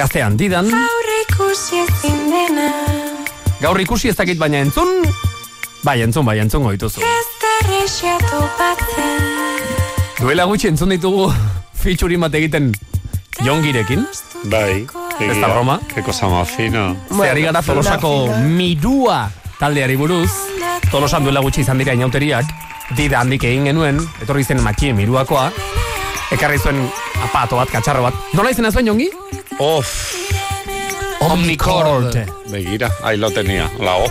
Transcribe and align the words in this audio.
Gaztean, 0.00 0.32
didan, 0.40 0.64
Gaur 0.64 1.08
ikusi 1.12 1.76
ezin 1.82 2.20
dena 2.32 2.70
gaur 3.60 3.76
ikusi 3.82 4.08
ez 4.08 4.14
dakit 4.16 4.38
baina 4.40 4.62
entzun, 4.64 4.88
bai, 5.84 5.98
entzun, 6.00 6.24
bai, 6.24 6.38
entzun 6.40 6.64
goituzu. 6.64 7.02
Ez 7.04 7.28
Duela 10.16 10.46
gutxi 10.48 10.70
entzun 10.70 10.94
ditugu 10.94 11.26
featuring 11.82 12.24
bat 12.24 12.32
egiten 12.38 12.70
jongirekin, 13.44 14.06
Bai. 14.48 14.86
Ez 15.20 15.36
da 15.36 15.52
broma? 15.52 15.76
Qué 15.92 16.02
cosa 16.02 16.28
más 16.32 16.48
fina. 16.48 16.96
ze 17.10 17.28
ari 17.28 17.42
gara 17.42 17.60
Tolosako 17.60 18.32
mirua 18.56 19.28
taldeari 19.58 19.96
buruz, 19.96 20.30
Tolosan 20.90 21.24
duela 21.24 21.40
gutxi 21.40 21.60
izan 21.60 21.76
dira 21.76 21.92
inauteriak, 21.92 22.46
dida 22.96 23.20
handik 23.20 23.44
egin 23.44 23.68
genuen, 23.68 24.00
etorri 24.22 24.44
zen 24.44 24.62
matxien 24.62 24.96
miruakoa, 24.96 25.50
ekarri 26.32 26.58
zuen 26.58 26.88
apato 27.22 27.56
bat, 27.56 27.68
katxarro 27.68 28.02
bat. 28.08 28.14
Nola 28.32 28.50
izan 28.50 28.64
ez 28.64 28.72
zuen 28.72 28.86
jongi? 28.86 29.10
Of. 29.60 30.14
Omnicord. 31.20 32.16
Begira, 32.48 32.90
ahí 33.02 33.18
lo 33.18 33.30
tenía, 33.30 33.70
la 33.78 33.96
O. 33.96 34.06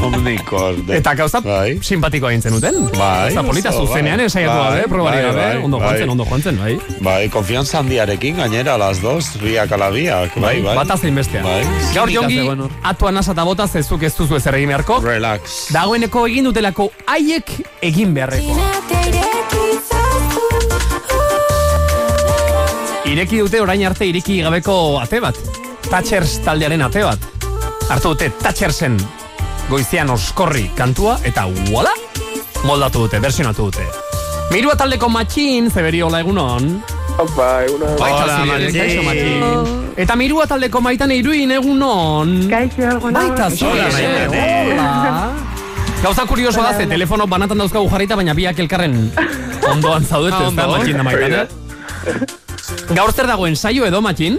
Omnicord. 0.06 0.88
Eta 0.88 1.12
gauza 1.14 1.40
Bai. 1.40 1.80
simpatikoa 1.82 2.30
egin 2.30 2.42
zenuten. 2.42 2.76
Bai. 2.96 3.32
Eta 3.32 3.42
polita 3.42 3.70
Oso, 3.70 3.88
zuzenean 3.88 4.18
bai. 4.22 4.26
esaiatu 4.30 4.54
Bai, 4.56 4.68
gabe, 4.76 4.88
probari 4.88 5.16
bai, 5.16 5.24
gabe, 5.26 5.40
bai, 5.42 5.56
ondo 5.64 5.80
joan 5.80 5.90
bai. 5.90 5.98
zen, 5.98 6.10
ondo 6.14 6.24
joan 6.24 6.42
zen, 6.46 6.60
bai. 6.62 6.78
Bai, 7.00 7.28
konfianza 7.34 7.78
handiarekin, 7.80 8.36
gainera, 8.36 8.78
las 8.78 9.02
dos, 9.02 9.32
biak 9.42 9.72
ala 9.72 9.90
biak, 9.90 10.38
bai, 10.38 10.62
bai. 10.62 10.76
Bata 10.76 10.96
zein 10.96 11.14
bestea. 11.18 11.42
Bai. 11.42 11.64
Gaur 11.92 12.08
jongi, 12.14 12.38
zegoen 12.38 12.60
hor. 12.68 12.70
atuan 12.84 13.16
asa 13.18 13.32
eta 13.34 13.42
botaz 13.44 13.74
ez 13.74 13.86
zuk 13.88 14.02
ez 14.06 14.14
duzu 14.16 14.36
ezer 14.38 14.54
egin 14.54 14.68
beharko. 14.70 15.00
Relax. 15.02 15.66
Dagoeneko 15.74 16.26
egin 16.30 16.44
dutelako 16.44 16.92
haiek 17.10 17.50
egin 17.82 18.14
beharreko. 18.14 18.54
Ireki 23.14 23.38
dute 23.44 23.60
orain 23.62 23.84
arte 23.86 24.06
iriki 24.10 24.40
gabeko 24.42 24.98
ate 24.98 25.20
bat. 25.22 25.36
Thatchers 25.86 26.40
taldearen 26.42 26.82
ate 26.82 27.04
bat. 27.06 27.28
Hartu 27.92 28.14
dute 28.14 28.30
Thatchersen 28.42 28.96
goizean 29.68 30.10
oskorri 30.10 30.64
kantua 30.76 31.18
eta 31.24 31.44
voila! 31.68 31.92
Moldatu 32.64 33.04
dute, 33.04 33.20
versionatu 33.22 33.68
dute. 33.68 33.84
Mirua 34.50 34.74
taldeko 34.76 35.08
matxin, 35.12 35.70
zeberiola 35.70 36.20
egunon. 36.24 36.68
Opa, 37.22 37.48
eguna. 37.68 37.92
Baita 38.00 38.38
Matxin. 38.48 38.78
kaixo, 38.80 39.02
Matxin. 39.06 39.90
Eta 40.04 40.16
mirua 40.18 40.46
taldeko 40.50 40.80
maitan 40.82 41.12
iruin 41.14 41.52
egunon. 41.54 42.32
Kaixo, 42.50 42.82
eguna. 42.96 43.20
Baita 43.20 43.50
Hola, 43.68 43.88
eh, 44.00 44.28
hola. 44.72 44.88
Gauza 46.02 46.26
kurioso 46.26 46.62
da, 46.62 46.74
ze 46.76 46.86
telefono 46.90 47.26
banatan 47.30 47.62
dauzkagu 47.62 47.88
jarrita, 47.94 48.16
baina 48.16 48.34
biak 48.34 48.58
elkarren 48.58 48.98
ondoan 49.70 50.04
zaudete, 50.04 50.40
Ah, 50.40 50.48
ez 50.48 50.56
da, 50.56 50.66
matxin 50.66 50.96
da 50.96 51.02
maitane. 51.06 52.42
Gaur 52.94 53.12
zer 53.12 53.26
dagoen 53.28 53.56
saio 53.56 53.86
edo, 53.86 54.00
matxin? 54.04 54.38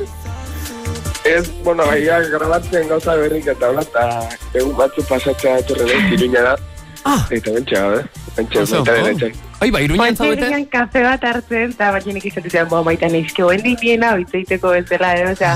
Ez, 1.26 1.50
bueno, 1.64 1.86
baina 1.90 2.20
grabatzen 2.30 2.88
gauza 2.90 3.16
berrik 3.18 3.48
eta 3.56 3.72
hola, 3.72 3.82
eta 3.82 4.06
egun 4.54 4.76
batzu 4.78 5.06
pasatzea 5.10 5.58
etorre 5.64 5.88
behar 5.90 6.12
ziruina 6.12 6.46
da. 6.52 6.56
Ah. 7.06 7.26
Eta 7.30 7.54
bentsa, 7.54 7.82
gabe. 7.82 8.06
Bentsa, 8.36 8.64
baita 8.66 8.94
oh. 8.94 9.10
dena 9.10 9.34
Ai, 9.64 9.70
ba, 9.72 9.80
iruñan 9.80 10.18
zaudete? 10.18 10.42
Baitzean 10.42 10.66
kafe 10.68 11.02
bat 11.06 11.24
hartzen, 11.24 11.72
eta 11.72 11.88
batxenek 11.96 12.26
izatu 12.28 12.50
zen, 12.52 12.68
bo, 12.70 12.82
baita 12.84 13.08
neizke, 13.10 13.42
hoen 13.46 13.62
dikiena, 13.64 14.12
bitzeiteko 14.20 14.74
ez 14.76 14.84
dela, 14.90 15.14
eh? 15.16 15.28
osea, 15.32 15.54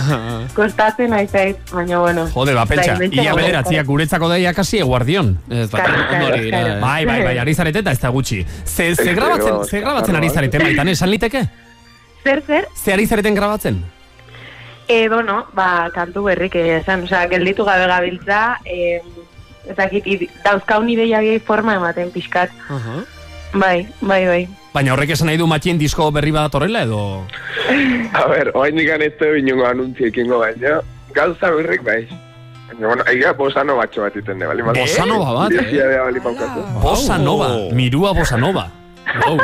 kostatzen 0.56 1.12
nahi 1.12 1.28
zait, 1.28 1.60
baina, 1.74 2.00
bueno. 2.00 2.26
Jode, 2.34 2.56
ba, 2.56 2.66
pentsa, 2.70 2.94
Bai, 2.96 3.00
bentsa 3.04 3.26
ia 3.26 3.34
gogo. 3.34 3.44
bederatziak 3.44 3.90
guretzako 3.90 4.30
daia 4.32 4.54
kasi 4.56 4.80
eguardion. 4.86 5.36
Ez, 5.52 5.68
bai, 5.74 5.84
eh. 5.84 6.78
Bai, 6.80 7.02
bai, 7.06 7.24
bai, 7.28 7.38
ari 7.44 7.54
zarete 7.54 7.84
eta 7.84 7.94
ez 7.98 8.00
da 8.00 8.14
gutxi. 8.16 8.46
Ze, 8.64 8.94
grabatzen, 8.96 9.66
ze 9.68 9.84
grabatzen 9.84 10.22
ari 10.22 10.30
zarete 10.30 10.64
baitan, 10.64 10.96
esan 10.96 11.12
liteke? 11.12 11.50
Zer, 12.24 12.42
zer? 12.46 12.68
Ze 12.76 12.94
ari 12.94 13.06
zareten 13.08 13.36
grabatzen? 13.36 13.84
Edo, 14.90 15.22
no, 15.24 15.46
ba, 15.54 15.90
kantu 15.94 16.24
berrik 16.26 16.56
esan, 16.56 17.04
osea, 17.06 17.28
gelditu 17.30 17.64
gabe 17.66 17.86
gabiltza, 17.88 18.58
eh, 18.66 19.02
ezakit, 19.70 20.08
i- 20.08 20.30
dauzkaun 20.44 20.90
ideiagiei 20.90 21.40
forma 21.40 21.76
ematen 21.78 22.10
pixkat. 22.12 22.50
Aha. 22.70 23.04
Bai, 23.54 23.88
bai, 24.02 24.26
bai. 24.26 24.48
Baina 24.74 24.94
horrek 24.94 25.10
esan 25.16 25.28
nahi 25.30 25.38
du 25.38 25.48
matxin 25.50 25.78
disko 25.82 26.12
berri 26.12 26.32
bat 26.32 26.54
horrela 26.54 26.84
edo... 26.86 27.26
A 28.14 28.26
ber, 28.30 28.52
oain 28.58 28.76
digan 28.78 29.02
ez 29.02 29.14
du 29.20 29.30
inungo 29.38 29.66
anuntziekingo 29.66 30.40
baina, 30.42 30.80
gauza 31.14 31.50
berrik 31.54 31.82
bai. 31.86 32.04
Baina, 32.70 32.88
bueno, 32.88 33.04
aiga 33.10 33.34
bosano 33.34 33.78
batxo 33.78 34.02
bat 34.02 34.16
iten 34.18 34.40
de, 34.40 34.46
bali 34.50 34.62
mako. 34.66 34.80
Bossa 34.82 35.06
nova 35.06 35.34
bat, 35.40 35.52
eh? 35.54 35.64
Bizia 35.64 35.88
de, 35.88 35.98
bali 36.00 36.20
maukatu. 36.20 36.66
Bossa 36.82 37.18
Nova, 37.18 37.48
Oh. 37.56 37.72
mirua 37.74 38.14
Bossa 38.14 38.38
Nova. 38.38 38.68
Wow. 39.26 39.40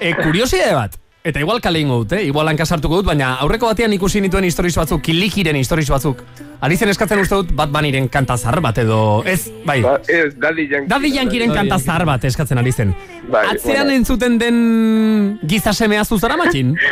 E, 0.00 0.12
kuriosidade 0.14 0.74
bat, 0.74 0.96
eta 1.26 1.40
igual 1.42 1.60
kale 1.60 1.80
ingo 1.82 1.98
dute, 2.04 2.20
igual 2.22 2.46
hankasartuko 2.52 3.00
dut, 3.00 3.08
baina 3.08 3.32
aurreko 3.42 3.66
batean 3.72 3.96
ikusi 3.96 4.20
nituen 4.22 4.46
historiz 4.46 4.76
batzuk, 4.78 5.02
kilikiren 5.08 5.58
historiz 5.58 5.88
batzuk. 5.90 6.22
Ari 6.60 6.76
zen 6.80 6.88
eskatzen 6.88 7.20
uste 7.20 7.36
dut, 7.36 7.50
bat 7.56 7.70
baniren 7.70 8.08
kanta 8.08 8.36
zahar 8.40 8.60
bat 8.64 8.78
edo, 8.80 9.22
ez, 9.28 9.50
bai. 9.66 9.80
Ba, 9.84 9.98
ez, 10.08 10.32
Daddy 10.40 10.64
Yankee. 10.70 10.88
Daddy 10.88 11.10
Yankiren 11.16 11.52
kanta 11.52 11.78
zahar 11.78 12.06
bat 12.08 12.24
eskatzen 12.24 12.58
ari 12.58 12.72
zen. 12.72 12.94
Bai, 13.28 13.42
Atzean 13.52 13.84
bueno. 13.84 13.96
entzuten 13.98 14.38
den 14.38 15.38
giza 15.46 15.72
semea 15.74 16.04
zuzara 16.04 16.36
matxin? 16.40 16.76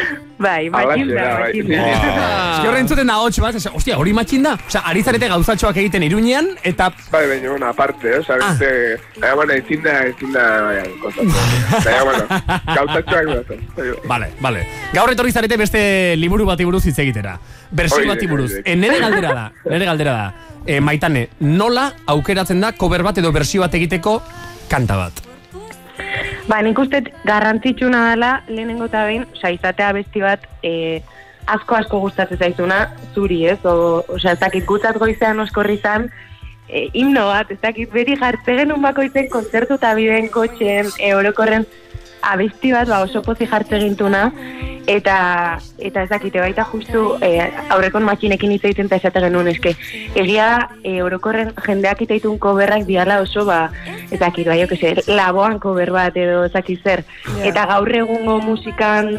Bai, 0.45 0.69
matxin 0.69 1.09
da, 1.15 1.25
Alaxe 1.37 1.63
da, 1.63 1.71
bai. 1.71 1.85
matxin 1.95 2.17
da. 2.19 2.29
Eski 2.57 2.69
horre 2.69 2.81
entzuten 2.83 3.07
da 3.07 3.17
hots 3.23 3.39
bat, 3.41 3.59
ostia, 3.73 3.97
hori 4.03 4.13
matxin 4.13 4.43
da? 4.45 4.57
Osea, 4.67 4.83
ari 4.91 5.03
zarete 5.07 5.29
gauzatxoak 5.31 5.79
egiten 5.85 6.03
iruñean, 6.09 6.51
eta 6.67 6.91
Bai, 7.13 7.23
baina, 7.31 7.51
bueno, 7.55 7.69
aparte, 7.71 8.11
eh? 8.11 8.19
Osa, 8.19 8.37
beste, 8.43 8.71
baina, 9.21 9.35
bueno, 9.39 9.53
ezin 9.63 9.83
da, 9.87 9.95
ezin 10.11 10.33
da. 10.35 10.45
Baina, 10.67 12.05
bueno, 12.05 12.27
gauzatxoak. 12.77 13.55
Vale, 14.11 14.33
vale. 14.41 14.67
Gaur 14.93 15.15
etorri 15.15 15.33
zarete 15.33 15.57
beste 15.57 15.85
liburu 16.19 16.45
bati 16.51 16.67
buruz 16.67 16.85
hitz 16.87 16.99
egitera. 16.99 17.39
Bersio 17.75 17.99
Hori, 18.03 18.09
bati 18.09 18.27
buruz. 18.31 18.51
hori. 18.53 18.63
E, 18.67 18.77
nere 18.77 18.99
galdera 19.03 19.33
da, 19.35 19.45
nere 19.71 19.85
galdera 19.85 20.13
da. 20.13 20.33
E, 20.67 20.81
maitane, 20.81 21.29
nola 21.41 21.91
aukeratzen 22.07 22.61
da 22.61 22.73
cover 22.73 23.03
bat 23.05 23.19
edo 23.21 23.33
bersio 23.33 23.65
bat 23.65 23.75
egiteko 23.77 24.19
kanta 24.71 24.97
bat? 24.97 25.25
Ba, 26.49 26.61
nik 26.65 26.79
uste 26.79 27.01
garrantzitsuna 27.25 28.11
dela, 28.11 28.35
lehenengo 28.49 28.89
eta 28.91 29.05
behin, 29.09 29.27
osea, 29.33 29.53
izatea 29.57 29.93
besti 29.97 30.25
bat, 30.25 30.45
e, 30.63 31.01
asko 31.49 31.79
asko 31.79 32.01
gustatzen 32.03 32.41
zaizuna, 32.41 32.81
zuri 33.15 33.45
ez, 33.49 33.59
o, 33.65 34.03
osea, 34.17 34.35
ez 34.35 34.41
dakit 34.43 34.67
gutzat 34.69 34.99
goizean 35.01 35.41
oskorri 35.45 35.79
zan, 35.81 36.11
e, 36.69 36.89
himno 36.93 37.27
bat, 37.31 37.53
ez 37.53 37.61
dakit 37.63 37.93
beri 37.93 38.19
jartze 38.21 38.59
genuen 38.61 38.85
bakoitzen 38.85 39.31
kontzertu 39.33 39.79
eta 39.81 39.95
biden 39.97 40.29
kotxen, 40.33 40.93
e, 41.01 41.15
orokorren 41.17 41.65
abesti 42.25 42.73
bat, 42.77 42.89
ba, 42.93 43.03
oso 43.09 43.25
pozi 43.25 43.49
jartze 43.49 43.81
gintuna, 43.81 44.27
eta, 44.87 45.59
eta 45.79 46.03
ez 46.03 46.09
dakite 46.11 46.41
baita 46.41 46.65
justu 46.65 47.17
e, 47.25 47.41
aurrekon 47.73 48.05
matxinekin 48.05 48.53
hitz 48.53 48.65
egiten 48.65 48.87
eta 48.91 48.97
esate 49.01 49.21
genuen 49.25 49.49
eske. 49.49 49.75
Egia 50.15 50.69
e, 50.83 51.01
orokorren 51.03 51.53
jendeak 51.67 52.03
iteitun 52.07 52.39
koberrak 52.39 52.85
diala 52.89 53.21
oso, 53.25 53.45
ba, 53.49 53.71
ez 54.11 54.21
dakit, 54.21 54.47
bai, 54.47 54.61
jo, 54.63 54.69
que 54.69 54.77
se, 54.77 54.95
laboan 55.11 55.59
kober 55.59 55.91
bat 55.95 56.17
edo 56.17 56.45
ez 56.45 56.53
dakit 56.53 56.83
zer. 56.85 57.05
Eta 57.43 57.67
gaur 57.67 57.89
egungo 57.95 58.39
musikan 58.45 59.19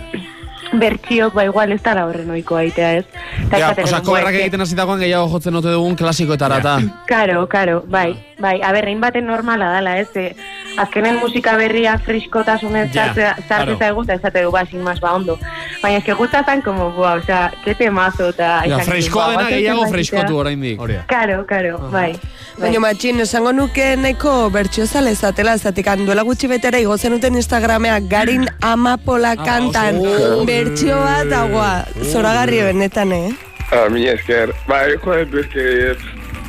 bertxiok, 0.75 1.33
ba, 1.37 1.43
igual 1.45 1.71
ez 1.71 1.81
dara 1.83 2.05
horren 2.09 2.29
oikoa 2.33 2.63
aitea, 2.65 2.93
ez? 2.99 3.05
Eta 3.45 3.59
Ja, 3.59 3.67
osa, 3.69 3.75
genuen, 3.83 4.05
koberrak 4.05 4.25
"Ba, 4.25 4.31
eske- 4.31 4.41
egiten 4.41 4.61
hasi 4.61 4.75
dagoen 4.75 4.99
gehiago 4.99 5.29
jotzen 5.29 5.55
ote 5.55 5.69
dugun 5.69 5.95
klasikoetara 5.95 6.57
eta. 6.57 6.79
Karo, 7.07 7.47
karo, 7.47 7.83
bai, 7.87 8.15
bai, 8.39 8.61
aber, 8.61 8.85
baten 8.99 9.25
normala 9.25 9.71
dala, 9.71 9.97
ez, 9.99 10.09
e, 10.15 10.35
azkenen 10.77 11.19
musika 11.21 11.55
berria 11.57 11.97
friskotasunez 11.97 12.89
Ja, 12.93 13.07
sartzea 13.13 13.35
claro. 13.47 14.03
eta 14.03 14.13
esate 14.15 14.43
du, 14.43 14.51
ba, 14.51 14.65
sin 14.65 14.81
más, 14.83 14.99
ba, 14.99 15.13
ondo. 15.13 15.37
Baina 15.81 15.99
eske 15.99 16.13
gustatan, 16.13 16.61
como, 16.61 16.91
bua, 16.91 17.13
o 17.13 17.21
sea, 17.21 17.51
que 17.63 17.75
temazo, 17.75 18.29
eta... 18.29 18.63
Ja, 18.67 18.79
freskoa 18.79 19.27
ba, 19.27 19.31
dena 19.37 19.49
gehiago 19.49 19.87
freskotu 19.87 20.37
oraindik. 20.37 20.79
Hori 20.79 20.93
da. 20.93 21.05
Karo, 21.07 21.45
karo, 21.45 21.77
bai. 21.89 22.13
bai. 22.13 22.33
Baina 22.59 22.79
matxin, 22.79 23.19
esango 23.19 23.51
nuke 23.51 23.95
nahiko 23.99 24.49
bertxio 24.49 24.85
zale 24.85 25.15
zatela, 25.15 25.57
zatik 25.57 25.89
duela 26.05 26.23
gutxi 26.23 26.47
betera 26.47 26.79
igo 26.79 26.97
zenuten 26.97 27.35
Instagrameak 27.35 28.07
garin 28.09 28.47
amapola 28.61 29.35
kantan 29.35 29.99
oso. 29.99 30.45
bertxio 30.45 30.95
bat 30.95 31.31
agua, 31.31 31.85
zoragarri 32.11 32.61
benetan, 32.71 33.11
eh? 33.11 33.33
Ah, 33.71 33.89
mi 33.89 34.07
esker. 34.07 34.53
Ba, 34.67 34.85
joder, 35.03 35.25
du 35.25 35.43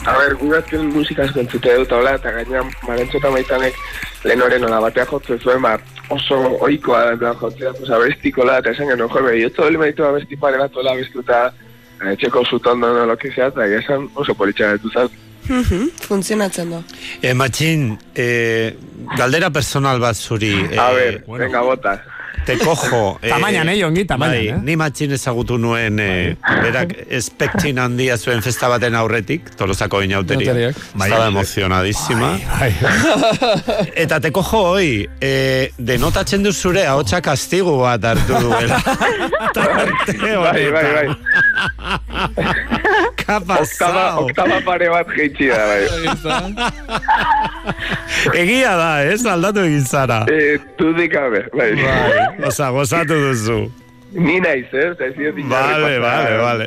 eske... 0.06 0.10
A 0.10 0.18
ber, 0.18 0.34
gugazken 0.34 0.86
musikaz 0.94 1.32
kontzute 1.32 1.74
dut, 1.76 1.92
hola, 1.92 2.14
eta 2.14 2.30
gaina 2.30 2.62
marentxota 2.86 3.30
maitanek 3.30 3.74
lehen 4.24 4.42
horren 4.42 4.64
hola 4.64 4.80
batea 4.80 5.06
jotzen 5.06 5.38
zuen, 5.40 5.62
ba, 5.62 5.76
oso 6.10 6.38
oikoa 6.60 7.04
da, 7.10 7.16
plan, 7.16 7.36
jotzea, 7.40 7.72
pues, 7.72 7.90
abestikola, 7.90 8.58
eta 8.58 8.70
esan 8.70 8.88
genuen, 8.88 9.10
jo, 9.10 9.32
yo 9.34 9.52
todo 9.52 9.68
el 9.68 9.78
meritu 9.78 10.04
abesti 10.04 10.36
pare 10.36 10.58
bat, 10.58 10.74
hola, 10.74 10.92
abestuta, 10.92 11.52
etxeko 12.12 12.44
zutondo, 12.44 12.92
no, 12.94 13.06
lo 13.06 13.16
que 13.16 13.32
sea, 13.32 13.48
eta 13.48 13.66
esan 13.66 14.08
oso 14.14 14.34
politxan 14.34 14.78
dut 14.82 14.92
zaz. 14.92 15.10
Mhm, 15.48 15.90
Funtzionatzen 16.02 16.70
du. 16.70 16.82
E, 17.22 17.32
matxin, 17.34 17.98
e, 18.14 18.74
galdera 19.16 19.50
personal 19.50 20.00
bat 20.02 20.16
zuri. 20.16 20.52
A 20.74 20.90
eh, 20.90 20.94
ber, 20.94 21.22
venga, 21.38 21.62
bota. 21.62 22.02
Te 22.46 22.56
cojo. 22.58 23.18
Tamainan, 23.28 23.68
eh, 23.68 23.78
Jongi, 23.80 24.04
tamainan, 24.06 24.36
bai, 24.36 24.48
eh? 24.48 24.58
Ni 24.64 24.76
matxin 24.78 25.12
ezagutu 25.16 25.58
nuen, 25.58 25.98
eh, 26.00 26.36
berak 26.62 26.94
espektin 27.18 27.78
handia 27.82 28.16
zuen 28.16 28.42
festa 28.42 28.70
baten 28.72 28.94
aurretik, 28.94 29.50
tolosako 29.58 30.00
inauteriak. 30.06 30.46
Inauteriak. 30.46 30.76
Bai, 30.94 31.10
Estaba 31.10 31.26
emozionadísima. 31.32 32.30
Bai, 32.58 32.72
Eta 34.06 34.20
te 34.22 34.32
cojo 34.32 34.62
hoi, 34.72 35.08
eh, 35.20 35.72
denotatzen 35.78 36.46
du 36.46 36.52
zure 36.52 36.86
ahotsa 36.86 37.20
kastigu 37.20 37.80
bat 37.82 38.04
hartu 38.14 38.40
duela. 38.46 38.80
Bai, 40.46 40.70
bai, 40.70 40.86
bai. 40.94 41.06
Honetan. 43.26 43.56
Ka 43.56 43.62
Oktaba, 43.62 44.04
oktaba 44.22 44.60
pare 44.64 44.88
bat 44.90 45.08
geitsi 45.16 45.48
da, 45.50 45.62
bai. 45.66 45.82
Egia 48.42 48.76
da, 48.78 48.90
ez? 49.04 49.24
Aldatu 49.26 49.64
egin 49.66 49.84
zara. 49.84 50.24
Eh, 50.30 50.58
dudik 50.78 51.12
gabe, 51.12 51.46
bai. 51.54 51.72
Bai, 51.80 52.46
oza, 52.46 52.70
gozatu 52.70 53.18
duzu. 53.28 53.58
Ni 54.16 54.38
naiz, 54.40 54.68
eh? 54.72 54.92
Eta 54.92 55.04
ez 55.10 55.14
diot 55.16 55.34
Vale, 55.50 55.98
vale, 56.00 56.36
vale. 56.40 56.66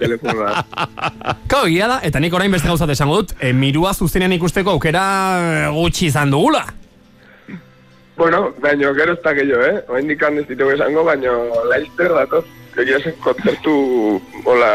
Kau, 1.51 1.63
egia 1.65 1.87
da, 1.89 1.99
eta 2.05 2.19
nik 2.21 2.35
orain 2.35 2.51
beste 2.51 2.69
gauzat 2.69 2.91
esango 2.93 3.21
dut, 3.21 3.33
e, 3.41 3.53
mirua 3.53 3.93
zuzenean 3.93 4.35
ikusteko 4.35 4.75
aukera 4.75 5.03
eh, 5.39 5.65
gutxi 5.73 6.09
izan 6.11 6.29
dugula. 6.33 6.65
Bueno, 8.19 8.49
baino, 8.59 8.91
gero 8.93 9.15
ez 9.15 9.21
da 9.23 9.33
gehiago, 9.33 9.63
eh? 9.63 9.77
Oain 9.87 10.09
dikan 10.11 10.37
ez 10.37 10.45
ditugu 10.49 10.75
esango, 10.75 11.05
baino, 11.07 11.37
laizter 11.71 12.11
datoz, 12.13 12.43
egia 12.77 12.99
zen 12.99 13.15
kontzertu, 13.23 13.75
hola, 14.43 14.73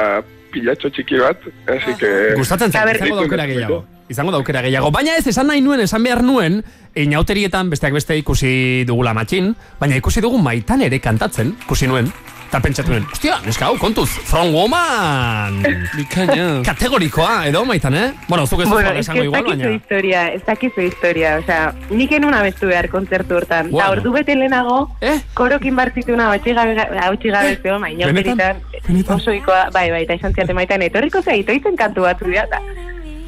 pilatxo 0.54 0.90
txiki 0.94 1.18
bat, 1.20 1.42
así 1.74 1.96
que... 2.00 2.10
Gustatzen 2.38 2.72
ber, 2.74 2.96
izango 3.00 3.18
da 3.18 3.26
aukera 3.26 3.46
gehiago. 3.50 3.80
Izango 4.12 4.34
da 4.34 4.40
aukera 4.40 4.62
gehiago. 4.64 4.90
Baina 4.94 5.16
ez, 5.18 5.26
esan 5.30 5.48
nahi 5.50 5.62
nuen, 5.64 5.82
esan 5.84 6.04
behar 6.06 6.22
nuen, 6.24 6.60
inauterietan 6.94 7.72
besteak 7.72 7.96
beste 7.96 8.16
ikusi 8.20 8.84
dugula 8.88 9.14
matxin, 9.16 9.54
baina 9.80 9.98
ikusi 10.00 10.22
dugu 10.24 10.38
maitan 10.42 10.84
ere 10.86 11.00
kantatzen, 11.02 11.54
ikusi 11.66 11.90
nuen. 11.90 12.12
Eta 12.54 12.62
pentsatu 12.62 12.92
nuen, 12.92 13.02
ostia, 13.10 13.40
neska 13.42 13.66
hau, 13.66 13.74
kontuz, 13.82 14.06
from 14.28 14.52
woman! 14.54 15.56
Bikaina. 15.98 16.60
Kategorikoa, 16.62 17.48
edo 17.48 17.64
maitan, 17.66 17.96
eh? 17.98 18.12
Bueno, 18.28 18.44
zuk 18.46 18.60
ez 18.62 18.68
Bueno, 18.68 18.74
bueno, 18.86 18.90
es 18.90 18.94
que 18.94 19.00
esango 19.00 19.22
ez 19.22 19.26
igual, 19.26 19.42
dakizu 19.42 19.58
baina... 19.64 19.74
historia, 19.74 20.20
ez 20.28 20.44
dakizu 20.46 20.84
historia, 20.86 21.32
osea, 21.42 21.74
nik 21.90 22.12
enun 22.14 22.36
abestu 22.38 22.70
behar 22.70 22.86
kontzertu 22.92 23.40
hortan. 23.40 23.72
Bueno. 23.72 23.82
Eta 23.82 23.96
ordu 23.96 24.12
bete 24.14 24.36
lehenago, 24.38 24.76
Eh? 25.00 25.16
korokin 25.34 25.74
bartzituna 25.74 26.28
hautsi 26.30 26.54
gabe, 26.54 26.76
gabe 26.76 27.58
zeo, 27.60 27.80
ma, 27.80 27.88
Benetan? 27.88 27.98
inauteritan, 27.98 28.62
Benetan? 28.86 29.16
osoikoa, 29.16 29.70
bai, 29.74 29.90
bai, 29.90 30.04
eta 30.06 30.14
izan 30.14 30.38
ziate 30.38 30.54
maitan, 30.54 30.86
etorriko 30.86 31.22
ze, 31.26 31.34
itoitzen 31.42 31.74
kantu 31.74 32.06
batzu 32.06 32.30
dira, 32.30 32.46
eta 32.46 32.62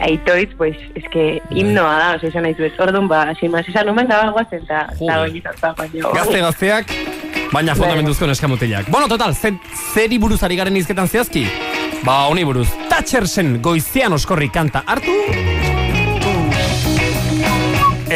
Aitoitz, 0.06 0.54
pues, 0.56 0.76
es 0.94 1.04
que 1.10 1.42
himnoa 1.50 1.98
da, 1.98 2.14
osea, 2.14 2.28
izan 2.28 2.46
nahi 2.46 2.54
zuez, 2.54 2.74
orduan 2.78 3.08
ba, 3.08 3.34
sin 3.40 3.50
más, 3.50 3.66
izan 3.66 3.90
numen 3.90 4.06
gaba 4.06 4.30
guazen, 4.30 4.62
eta 4.62 4.86
eta 4.94 5.18
hori 5.18 5.42
izan 5.42 5.56
zan, 5.58 5.74
baina... 7.56 7.74
Fundamenduzko 7.74 8.26
neskamutilak. 8.28 8.90
Bueno, 8.92 9.08
total, 9.08 9.34
ze, 9.34 9.54
zeri 9.94 10.18
buruz 10.20 10.42
ari 10.44 10.58
garen 10.58 10.76
izketan 10.76 11.08
zehazki? 11.08 11.46
Ba, 12.04 12.26
honi 12.30 12.44
buruz. 12.44 12.68
Thatchersen 12.90 13.60
goizean 13.64 14.16
oskorri 14.16 14.50
kanta 14.52 14.84
hartu. 14.86 15.14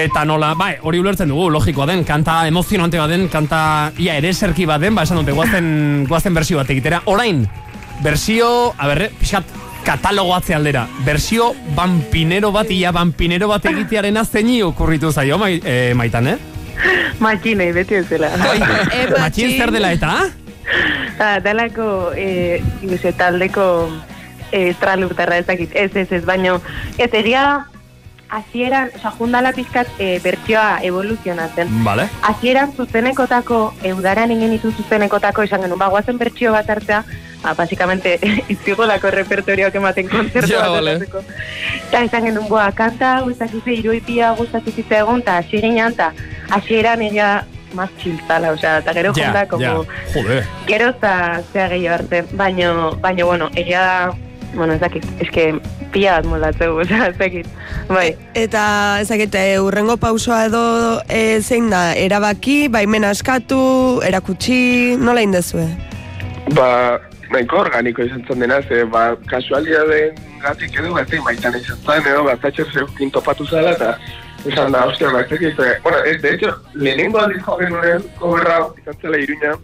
Eta 0.00 0.22
nola, 0.28 0.52
bai, 0.54 0.76
hori 0.87 1.00
ulertzen 1.02 1.32
dugu, 1.32 1.48
logikoa 1.50 1.88
den, 1.90 2.04
kanta 2.06 2.44
emozionante 2.46 3.00
bat 3.00 3.10
den, 3.10 3.26
kanta 3.32 3.62
ia 3.98 4.14
ere 4.20 4.31
serki 4.32 4.69
bat 4.69 4.82
den, 4.82 4.94
ba, 4.94 5.02
esan 5.08 5.19
dute, 5.22 5.34
guazen, 5.34 6.04
guazen 6.08 6.37
bersio 6.37 6.60
bat 6.60 6.70
egitera. 6.70 7.00
Orain, 7.10 7.42
bersio, 8.04 8.70
a 8.76 8.92
berre, 8.92 9.10
pixat, 9.19 9.56
katalogo 9.84 10.37
atze 10.37 10.54
aldera. 10.54 10.84
Bersio 11.06 11.50
vampinero 11.75 12.52
bat, 12.54 12.70
ia 12.70 12.92
vampinero 12.94 13.50
bat 13.50 13.66
egitearen 13.72 14.20
zeini 14.26 14.60
okurritu 14.62 15.10
zaio, 15.10 15.40
mai, 15.40 15.56
eh, 15.64 15.92
maitan, 15.96 16.28
eh? 16.28 16.38
Matxinei, 17.25 17.72
beti 17.76 18.00
ez 18.00 18.06
dela. 18.08 18.31
E, 18.96 19.06
Matxin 19.17 19.56
zer 19.58 19.72
dela 19.75 19.93
eta? 19.96 20.14
Ah, 21.20 21.40
dalako, 21.43 22.12
eh, 22.17 22.62
taldeko 23.17 23.64
eh, 24.52 24.70
estralurtarra 24.70 25.37
ezakit, 25.43 25.75
ez, 25.75 25.90
ez, 25.94 26.11
ez, 26.12 26.25
baino, 26.25 26.61
ez 26.99 27.11
egia 27.12 27.43
da, 27.43 27.81
hasieran, 28.31 28.90
oza, 28.94 29.12
jundala 29.19 29.52
pizkat 29.52 29.88
eh, 29.99 30.20
bertsioa 30.22 30.81
evoluzionatzen. 30.87 31.69
Vale. 31.84 32.08
Hasieran 32.22 32.73
zuzenekotako, 32.73 33.75
eudaran 33.90 34.31
ingen 34.31 34.55
ditu 34.55 34.73
zuzenekotako, 34.73 35.44
esan 35.49 35.66
genuen, 35.66 35.78
ba, 35.78 35.90
guazen 35.93 36.19
bertsio 36.19 36.55
bat 36.55 36.70
hartzea, 36.70 37.02
ba, 37.43 37.55
basikamente, 37.58 38.16
izigolako 38.55 39.11
repertorioak 39.16 39.75
ematen 39.82 40.08
konzertu 40.08 40.55
Ja, 40.55 40.69
bat 40.69 40.78
vale. 40.78 40.96
Eta 41.88 42.05
esan 42.06 42.31
genuen, 42.31 42.49
boa, 42.49 42.70
kanta, 42.73 43.19
guztakize, 43.26 43.75
iruipia 43.82 44.32
guztakiz 44.38 44.87
egon, 44.88 45.25
eta 45.26 45.40
hasi 45.43 45.61
ginean, 45.61 45.99
eta 45.99 46.12
hasieran 46.50 47.02
egia 47.02 47.44
más 47.75 47.91
txiltzala, 47.99 48.52
osea, 48.52 48.79
eta 48.79 48.94
gero 48.94 49.12
junta, 49.14 49.47
como, 49.49 49.85
ja. 49.85 50.00
Joder. 50.14 50.47
Gero 50.67 50.88
eta 50.91 51.43
zea 51.52 51.69
gehiago 51.69 51.94
arte, 52.00 52.25
baino, 52.32 52.97
baino, 53.00 53.26
bueno, 53.26 53.50
egia 53.55 53.81
da, 53.81 54.14
bueno, 54.55 54.75
ez 54.75 54.81
dakit, 54.81 55.06
eske 55.23 55.52
pila 55.93 56.17
bat 56.19 56.31
moldatzeu, 56.31 56.79
osea, 56.85 57.11
ez 57.11 57.19
dakit, 57.19 57.47
bai. 57.88 58.08
Eta 58.35 58.62
ezakit, 59.02 59.35
e, 59.35 59.61
urrengo 59.62 59.97
pausoa 60.02 60.44
edo 60.49 60.64
e, 61.08 61.41
zein 61.43 61.70
da, 61.70 61.91
erabaki, 61.94 62.64
baimen 62.69 63.06
askatu, 63.11 63.61
erakutsi, 64.06 64.97
nola 64.99 65.23
indezue? 65.26 65.69
Ba, 66.56 66.99
nahiko 67.31 67.62
organiko 67.62 68.02
izan 68.06 68.25
zen 68.26 68.43
dena, 68.43 68.58
ze, 68.67 68.82
ba, 68.91 69.12
kasualidadeen 69.31 70.19
gatik 70.43 70.75
edo, 70.81 70.94
bat 70.97 71.11
zein 71.11 71.23
baitan 71.23 71.55
izan 71.61 71.79
zen, 71.87 72.02
edo, 72.02 72.25
bat 72.26 72.43
zatxer 72.43 72.67
zeukin 72.75 73.14
topatu 73.14 73.47
zala, 73.47 73.76
eta 73.76 73.94
esan 74.46 74.72
da, 74.72 74.87
ostia, 74.87 75.10
bat 75.10 75.28
ze, 75.28 75.81
bueno, 75.82 75.98
de 76.22 76.34
hecho, 76.34 76.56
lehenengo 76.75 77.20
aldiz 77.20 77.42
jo 77.42 77.56
genuen, 77.58 78.02
koberra, 78.19 78.69
izan 78.81 78.96
zela 79.02 79.19
iruña, 79.19 79.56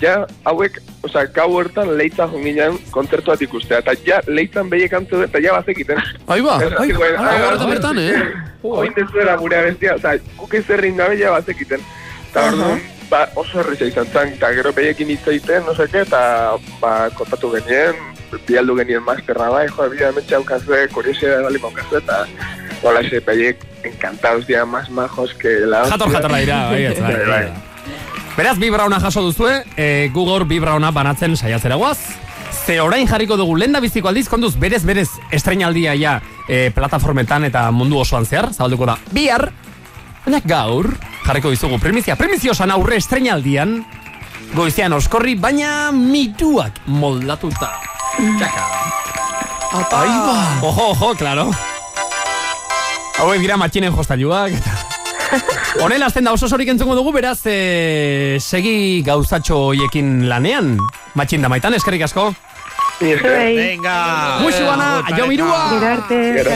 ja, 0.00 0.14
hauek, 0.44 0.80
osea, 1.02 1.26
gau 1.34 1.50
hortan 1.58 1.92
leitza 1.98 2.26
jonginan 2.32 2.78
kontzertu 2.94 3.32
bat 3.32 3.42
ikustea, 3.44 3.82
eta 3.84 3.94
ja, 4.06 4.20
leitzan 4.26 4.70
behiek 4.70 4.92
antzu, 4.96 5.22
eta 5.26 5.42
ja 5.42 5.52
bazekiten. 5.58 6.00
Ahí 6.26 6.40
ba. 6.40 6.58
Ez, 6.62 6.72
Ai, 6.72 6.88
así, 6.88 6.96
bueno, 6.96 7.18
ah, 7.18 7.52
ah, 7.52 7.66
bertan 7.66 7.98
eh? 7.98 8.14
Oin 8.62 8.94
dezuela 8.96 9.36
gure 9.36 9.60
abestia, 9.60 9.98
oza, 10.00 10.16
guk 10.38 10.54
ez 10.54 10.64
errin 10.70 10.96
gabe 10.96 11.18
ja 11.20 11.34
bazekiten. 11.36 11.84
Eta 12.30 12.48
orduan, 12.48 12.80
ba, 13.10 13.26
oso 13.36 13.60
erriza 13.60 13.90
izan 13.90 14.08
zen, 14.08 14.34
eta 14.38 14.50
gero 14.56 14.72
behiekin 14.72 15.12
hitz 15.12 15.26
egiten, 15.28 15.62
no 15.68 15.76
seke, 15.76 16.06
eta 16.08 16.56
ba, 16.80 16.94
kontatu 17.18 17.52
genien, 17.58 18.00
bialdu 18.48 18.80
genien 18.80 19.04
masterra 19.04 19.50
bai, 19.52 19.68
jo, 19.68 19.86
bida 19.92 20.08
hementxe 20.10 20.40
haukazue, 20.40 20.80
kuriosia 20.96 21.38
bali 21.44 21.60
maukazue, 21.62 22.00
eta 22.00 22.24
hola, 22.82 23.04
ese 23.04 23.20
behiek 23.24 23.62
encantados 23.84 24.46
dira 24.46 24.64
más 24.64 24.90
majos 24.90 25.34
que 25.34 25.60
la 25.60 25.84
Jator 25.86 26.10
jatorra 26.12 26.38
dira, 26.38 26.70
bai, 26.70 26.84
ez, 26.84 27.00
bai, 27.00 27.26
Bai. 27.26 27.52
Beraz, 28.36 28.58
bi 28.58 28.68
brauna 28.70 28.98
jaso 28.98 29.22
duzue, 29.22 29.62
e, 29.76 30.10
gu 30.12 30.24
gaur 30.26 30.44
bi 30.44 30.58
brauna 30.58 30.90
banatzen 30.90 31.36
saiatzera 31.36 31.76
guaz. 31.76 31.98
Ze 32.66 32.80
orain 32.80 33.06
jarriko 33.06 33.36
dugu 33.36 33.54
lenda 33.56 33.78
biziko 33.80 34.08
aldiz, 34.08 34.28
konduz 34.28 34.56
berez 34.58 34.82
berez 34.84 35.08
estrenaldia 35.30 35.94
ja 35.94 36.16
e, 36.48 36.70
plataformetan 36.74 37.44
eta 37.44 37.68
mundu 37.70 38.00
osoan 38.02 38.26
zehar, 38.26 38.52
zabalduko 38.52 38.86
da 38.90 38.96
bihar, 39.12 39.50
baina 40.24 40.40
gaur 40.44 40.90
jarriko 41.26 41.50
dizugu 41.50 41.78
primizia, 41.78 42.16
primizio 42.16 42.52
osan 42.52 42.72
aurre 42.74 42.96
estrenaldian, 42.96 43.84
goizean 44.54 44.92
oskorri, 44.92 45.36
baina 45.38 45.92
mituak 45.92 46.82
moldatuta. 46.86 47.70
Txaka. 48.38 48.66
Ahí 49.74 50.18
ba. 50.26 50.58
Ojo, 50.62 50.90
ojo, 50.90 51.14
claro. 51.14 51.50
Hauek 53.22 53.40
dira 53.44 53.56
matxinen 53.60 53.94
jostailuak. 53.94 54.56
Honela 55.82 56.06
azten 56.10 56.26
da 56.26 56.32
oso 56.34 56.48
sorik 56.50 56.70
entzungo 56.70 56.94
dugu, 56.98 57.12
beraz, 57.14 57.40
e, 57.46 58.38
segi 58.40 59.02
gauzatxo 59.06 59.60
hoiekin 59.70 60.28
lanean. 60.30 60.76
Matxin 61.18 61.42
da 61.42 61.50
maitan, 61.50 61.74
eskerrik 61.78 62.06
asko. 62.08 62.30
Venga. 63.00 63.98
Muixu 64.42 64.64
bana, 64.66 64.90
aio 65.10 65.26
mirua! 65.30 65.62
gero 66.08 66.54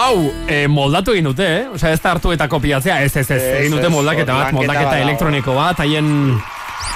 hau, 0.00 0.32
eh, 0.48 0.66
moldatu 0.68 1.12
egin 1.12 1.24
dute, 1.30 1.46
eh? 1.46 1.64
Osea, 1.74 1.92
ez 1.92 2.00
da 2.02 2.10
hartu 2.14 2.32
eta 2.32 2.48
kopiatzea, 2.48 3.00
ez, 3.02 3.16
ez, 3.16 3.30
ez, 3.30 3.42
egin 3.62 3.76
dute 3.76 3.88
moldaketa 3.92 4.34
bat, 4.34 4.52
moldaketa 4.56 4.98
elektroniko 5.00 5.54
bat, 5.56 5.80
haien 5.84 6.38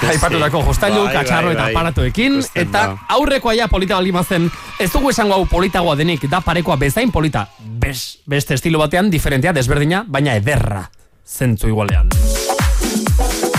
aipatutako 0.09 0.63
jostailu, 0.65 1.03
Bai, 1.05 1.13
katxarro 1.13 1.51
bai, 1.51 1.55
eta 1.55 1.63
bai. 1.63 1.73
aparatuekin, 1.75 2.39
Ikusten 2.39 2.67
eta 2.67 2.85
da. 2.87 2.97
aurrekoa 3.17 3.53
ja 3.57 3.67
polita 3.71 3.95
baldin 3.99 4.13
bazen, 4.17 4.47
ez 4.79 4.89
dugu 4.93 5.11
esango 5.13 5.33
hau 5.37 5.45
politagoa 5.45 5.95
denik, 5.99 6.25
da 6.29 6.41
parekoa 6.41 6.77
bezain 6.81 7.11
polita, 7.11 7.47
Bes, 7.59 8.19
beste 8.25 8.53
estilo 8.57 8.79
batean, 8.81 9.11
diferentea, 9.13 9.53
desberdina, 9.53 10.03
baina 10.07 10.35
ederra, 10.41 10.87
zentzu 11.25 11.67
igualean. 11.69 12.09